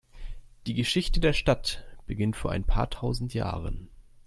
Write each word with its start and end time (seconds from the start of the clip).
Die 0.65 0.73
Geschichte 0.73 1.19
der 1.19 1.31
Stadt 1.31 1.83
beginnt 2.07 2.35
vor 2.35 2.51
ein 2.51 2.63
paar 2.63 2.89
tausend 2.89 3.35
Jahren. 3.35 3.87